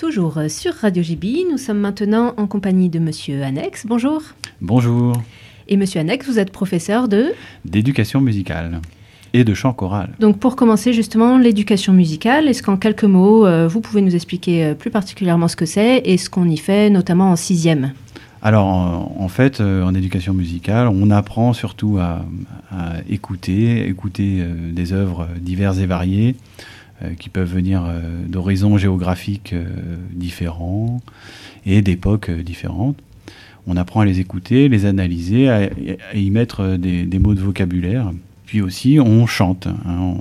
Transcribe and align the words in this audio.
toujours 0.00 0.40
sur 0.48 0.72
Radio 0.72 1.02
JB. 1.02 1.24
Nous 1.50 1.58
sommes 1.58 1.78
maintenant 1.78 2.32
en 2.38 2.46
compagnie 2.46 2.88
de 2.88 2.98
Monsieur 2.98 3.42
Annex. 3.42 3.84
Bonjour. 3.84 4.22
Bonjour. 4.62 5.12
Et 5.68 5.76
Monsieur 5.76 6.00
Annex, 6.00 6.26
vous 6.26 6.38
êtes 6.38 6.52
professeur 6.52 7.06
de 7.06 7.34
D'éducation 7.66 8.22
musicale 8.22 8.80
et 9.34 9.44
de 9.44 9.52
chant 9.52 9.74
choral. 9.74 10.14
Donc 10.18 10.38
pour 10.38 10.56
commencer 10.56 10.94
justement 10.94 11.36
l'éducation 11.36 11.92
musicale, 11.92 12.48
est-ce 12.48 12.62
qu'en 12.62 12.78
quelques 12.78 13.04
mots, 13.04 13.44
euh, 13.44 13.68
vous 13.68 13.82
pouvez 13.82 14.00
nous 14.00 14.14
expliquer 14.14 14.64
euh, 14.64 14.74
plus 14.74 14.90
particulièrement 14.90 15.48
ce 15.48 15.56
que 15.56 15.66
c'est 15.66 16.00
et 16.06 16.16
ce 16.16 16.30
qu'on 16.30 16.48
y 16.48 16.56
fait, 16.56 16.88
notamment 16.88 17.30
en 17.30 17.36
sixième? 17.36 17.92
Alors 18.40 18.64
en 18.66 19.28
fait, 19.28 19.60
euh, 19.60 19.84
en 19.84 19.94
éducation 19.94 20.32
musicale, 20.32 20.88
on 20.88 21.10
apprend 21.10 21.52
surtout 21.52 21.98
à, 21.98 22.24
à 22.72 22.94
écouter, 23.10 23.86
écouter 23.86 24.42
des 24.72 24.94
œuvres 24.94 25.28
diverses 25.38 25.76
et 25.76 25.86
variées 25.86 26.36
qui 27.18 27.28
peuvent 27.28 27.52
venir 27.52 27.82
d'horizons 28.26 28.76
géographiques 28.76 29.54
différents 30.12 31.00
et 31.64 31.82
d'époques 31.82 32.30
différentes. 32.30 32.96
On 33.66 33.76
apprend 33.76 34.00
à 34.00 34.04
les 34.04 34.20
écouter, 34.20 34.68
les 34.68 34.86
analyser, 34.86 35.48
à, 35.48 35.70
y 36.14 36.30
mettre 36.30 36.76
des, 36.76 37.18
mots 37.18 37.34
de 37.34 37.40
vocabulaire 37.40 38.12
puis 38.50 38.62
aussi, 38.62 38.98
on 38.98 39.28
chante. 39.28 39.68
Hein, 39.86 40.16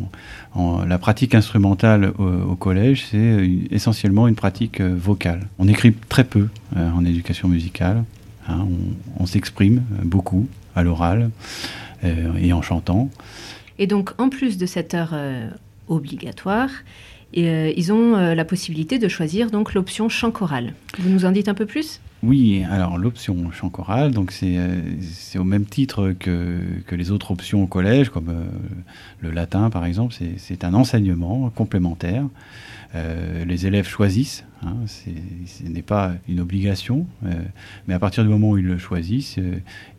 la 0.88 1.00
pratique 1.00 1.34
instrumentale 1.34 2.14
au, 2.20 2.56
collège, 2.56 3.08
c'est 3.10 3.50
essentiellement 3.72 4.28
une 4.28 4.36
pratique 4.36 4.82
euh, 4.82 4.96
vocale. 4.96 5.48
On 5.58 5.68
écrit 5.68 5.94
très 5.94 6.24
peu 6.24 6.48
euh, 6.78 6.92
en 6.92 7.06
éducation 7.06 7.48
musicale. 7.48 8.04
Hein, 8.48 8.68
on, 9.20 9.26
s'exprime 9.26 9.82
beaucoup 10.04 10.48
à 10.76 10.84
l'oral 10.84 11.32
euh, 12.04 12.36
et 12.40 12.54
en 12.54 12.62
chantant. 12.62 13.10
Et 13.80 13.88
donc, 13.88 14.12
en 14.20 14.30
plus 14.30 14.60
de 14.60 14.68
cette 14.68 14.94
heure 14.94 15.16
obligatoire, 15.90 16.70
ils 17.34 17.92
ont 17.92 18.34
la 18.34 18.46
possibilité 18.46 18.98
de 18.98 19.08
choisir 19.08 19.52
donc 19.52 19.74
l'option 19.74 20.10
chant 20.10 20.32
choral. 20.32 20.74
Vous 20.98 21.10
nous 21.10 21.26
en 21.26 21.32
dites 21.32 21.48
un 21.48 21.54
peu 21.54 21.66
plus? 21.66 22.02
Oui, 22.24 22.66
alors 22.70 22.98
l'option 22.98 23.50
chant 23.52 23.70
choral, 23.70 24.12
donc 24.12 24.32
c'est 24.32 24.58
euh, 24.58 24.82
au 25.38 25.44
même 25.44 25.66
titre 25.66 26.14
que, 26.20 26.60
que, 26.86 26.96
les 26.96 27.12
autres 27.12 27.32
options 27.32 27.64
au 27.64 27.68
collège, 27.68 28.10
comme 28.10 28.30
euh, 28.30 28.44
le 29.22 29.32
latin 29.32 29.70
par 29.70 29.86
exemple, 29.86 30.14
c'est 30.38 30.64
un 30.64 30.74
enseignement 30.74 31.50
complémentaire. 31.52 32.26
Euh, 32.96 33.46
les 33.46 33.68
élèves 33.68 33.88
choisissent, 33.88 34.44
hein, 34.64 34.76
ce 34.88 35.64
n'est 35.64 35.84
pas 35.84 36.14
une 36.28 36.40
obligation, 36.40 37.06
mais 37.88 37.94
à 37.94 38.00
partir 38.00 38.24
du 38.24 38.30
moment 38.30 38.50
où 38.50 38.58
ils 38.58 38.66
le 38.66 38.80
choisissent, 38.80 39.38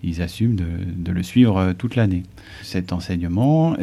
ils 0.02 0.20
assument 0.20 0.56
de, 0.56 0.66
de, 0.96 1.12
le 1.12 1.22
suivre 1.22 1.72
toute 1.72 1.94
l'année. 1.94 2.24
Cet 2.62 2.92
enseignement, 2.92 3.76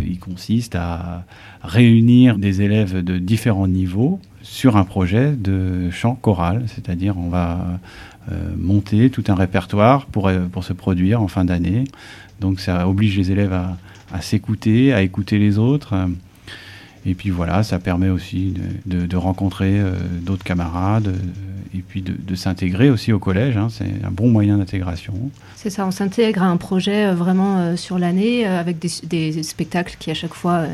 il 0.00 0.20
consiste 0.20 0.76
à 0.76 1.26
réunir 1.62 2.38
des 2.38 2.62
élèves 2.62 3.02
de 3.02 3.18
différents 3.18 3.66
niveaux 3.66 4.20
sur 4.42 4.76
un 4.76 4.84
projet 4.84 5.32
de 5.32 5.90
chant 5.90 6.14
choral, 6.14 6.64
c'est-à-dire 6.66 7.16
on 7.18 7.28
va 7.28 7.64
monter 8.56 9.10
tout 9.10 9.24
un 9.28 9.34
répertoire 9.34 10.06
pour, 10.06 10.30
pour 10.52 10.62
se 10.62 10.72
produire 10.72 11.22
en 11.22 11.28
fin 11.28 11.44
d'année. 11.44 11.84
Donc 12.40 12.60
ça 12.60 12.88
oblige 12.88 13.16
les 13.16 13.30
élèves 13.30 13.52
à, 13.52 14.20
s'écouter, 14.20 14.92
à 14.92 15.02
écouter 15.02 15.38
les 15.38 15.58
autres. 15.58 15.94
Et 17.04 17.14
puis 17.14 17.30
voilà, 17.30 17.62
ça 17.62 17.78
permet 17.78 18.08
aussi 18.08 18.54
de, 18.86 19.16
rencontrer 19.16 19.80
euh, 19.80 19.94
d'autres 20.20 20.44
camarades 20.44 21.08
euh, 21.08 21.76
et 21.76 21.78
puis 21.78 22.02
de, 22.02 22.34
s'intégrer 22.34 22.90
aussi 22.90 23.12
au 23.12 23.18
collège. 23.18 23.56
Hein, 23.56 23.68
c'est 23.70 24.04
un 24.04 24.10
bon 24.10 24.28
moyen 24.28 24.58
d'intégration. 24.58 25.14
C'est 25.56 25.70
ça, 25.70 25.86
on 25.86 25.90
s'intègre 25.90 26.42
à 26.42 26.46
un 26.46 26.56
projet 26.56 27.06
euh, 27.06 27.14
vraiment 27.14 27.76
sur 27.76 27.98
l'année 27.98 28.46
avec 28.46 28.78
des, 28.78 28.90
des, 29.04 29.42
spectacles 29.42 29.96
qui 29.98 30.10
à 30.10 30.14
chaque 30.14 30.34
fois 30.34 30.66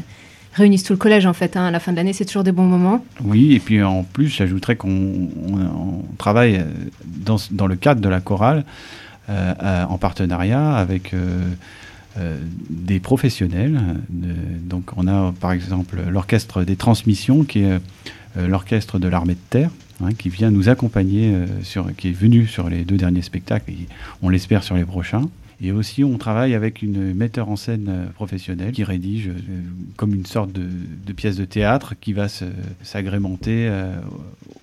réunissent 0.58 0.84
tout 0.84 0.92
le 0.92 0.98
collège 0.98 1.26
en 1.26 1.32
fait. 1.32 1.56
Hein. 1.56 1.66
À 1.66 1.70
la 1.70 1.80
fin 1.80 1.92
de 1.92 1.96
l'année, 1.96 2.12
c'est 2.12 2.24
toujours 2.24 2.44
des 2.44 2.52
bons 2.52 2.66
moments. 2.66 3.04
Oui, 3.24 3.54
et 3.54 3.60
puis 3.60 3.82
en 3.82 4.04
plus, 4.04 4.28
j'ajouterais 4.28 4.76
qu'on 4.76 4.90
on, 4.90 6.16
travaille 6.18 6.64
dans, 7.04 7.36
dans, 7.50 7.66
le 7.66 7.76
cadre 7.76 8.00
de 8.00 8.08
la 8.08 8.20
chorale 8.20 8.64
euh, 9.30 9.84
en 9.84 9.98
partenariat 9.98 10.74
avec 10.74 11.14
euh, 11.14 12.38
des 12.70 13.00
professionnels. 13.00 13.80
donc 14.10 14.90
on 14.96 15.06
a 15.06 15.32
par 15.40 15.52
exemple 15.52 15.98
l'orchestre 16.10 16.64
des 16.64 16.76
transmissions 16.76 17.44
qui 17.44 17.60
est 17.60 17.80
euh, 18.36 18.48
l'orchestre 18.48 18.98
de 18.98 19.08
l'armée 19.08 19.34
de 19.34 19.40
terre. 19.50 19.70
Hein, 20.00 20.14
qui 20.16 20.28
vient 20.28 20.52
nous 20.52 20.68
accompagner, 20.68 21.34
euh, 21.34 21.46
sur, 21.64 21.92
qui 21.96 22.10
est 22.10 22.12
venu 22.12 22.46
sur 22.46 22.68
les 22.68 22.84
deux 22.84 22.96
derniers 22.96 23.22
spectacles, 23.22 23.72
et 23.72 23.88
on 24.22 24.28
l'espère 24.28 24.62
sur 24.62 24.76
les 24.76 24.84
prochains. 24.84 25.22
Et 25.60 25.72
aussi, 25.72 26.04
on 26.04 26.18
travaille 26.18 26.54
avec 26.54 26.82
une 26.82 27.14
metteur 27.14 27.48
en 27.48 27.56
scène 27.56 28.10
professionnelle 28.14 28.72
qui 28.72 28.84
rédige 28.84 29.30
comme 29.96 30.14
une 30.14 30.26
sorte 30.26 30.52
de, 30.52 30.68
de, 31.06 31.12
pièce 31.12 31.36
de 31.36 31.44
théâtre 31.44 31.94
qui 32.00 32.12
va 32.12 32.26
s'agrémenter 32.82 33.68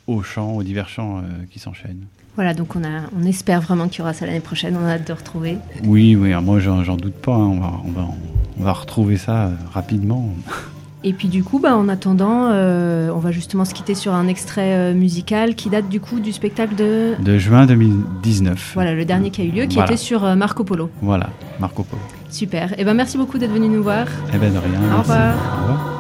aux 0.08 0.24
chants, 0.24 0.56
aux 0.56 0.64
divers 0.64 0.88
chants 0.88 1.22
qui 1.52 1.60
s'enchaînent. 1.60 2.06
Voilà, 2.36 2.54
donc 2.54 2.76
on, 2.76 2.84
a, 2.84 3.04
on 3.18 3.24
espère 3.24 3.62
vraiment 3.62 3.88
qu'il 3.88 4.00
y 4.00 4.02
aura 4.02 4.14
ça 4.14 4.26
l'année 4.26 4.42
prochaine. 4.42 4.76
On 4.76 4.86
a 4.86 4.92
hâte 4.92 5.08
de 5.08 5.14
retrouver. 5.14 5.58
Oui, 5.86 6.16
oui, 6.16 6.34
moi 6.44 6.60
j'en 6.60 6.98
doute 6.98 7.14
pas. 7.14 7.34
Hein. 7.34 7.48
On, 7.48 7.60
va, 7.60 7.82
on, 7.86 7.92
va, 7.92 8.08
on, 8.60 8.64
va, 8.64 8.74
retrouver 8.74 9.16
ça 9.18 9.46
euh, 9.46 9.56
rapidement. 9.72 10.34
Et 11.08 11.14
puis 11.14 11.28
du 11.28 11.44
coup, 11.44 11.60
bah, 11.60 11.78
en 11.78 11.88
attendant, 11.88 12.50
euh, 12.52 13.12
on 13.14 13.20
va 13.20 13.32
justement 13.32 13.64
se 13.64 13.76
quitter 13.76 13.94
sur 13.94 14.16
un 14.16 14.28
extrait 14.28 14.74
euh, 14.74 14.94
musical 14.96 15.54
qui 15.54 15.70
date 15.70 15.88
du 15.88 16.00
coup 16.00 16.20
du 16.20 16.34
spectacle 16.34 16.74
de... 16.74 17.14
De 17.20 17.38
juin 17.38 17.68
2019. 17.68 18.72
Voilà, 18.74 18.96
le 18.96 19.06
dernier 19.06 19.30
qui 19.30 19.42
a 19.42 19.46
eu 19.46 19.52
lieu, 19.52 19.66
qui 19.68 19.80
était 19.80 19.98
sur 19.98 20.26
euh, 20.26 20.34
Marco 20.34 20.64
Polo. 20.64 20.90
Voilà, 21.04 21.30
Marco 21.60 21.84
Polo. 21.84 22.02
Super. 22.32 22.72
Et 22.74 22.78
eh 22.80 22.84
ben 22.84 22.96
merci 22.96 23.20
beaucoup 23.20 23.38
d'être 23.38 23.54
venu 23.54 23.70
nous 23.70 23.84
voir. 23.84 24.08
Eh 24.34 24.38
ben 24.40 24.52
de 24.52 24.58
rien. 24.58 24.96
Au 24.96 25.02
revoir. 25.02 25.36
Au 25.36 25.62
revoir. 25.62 25.95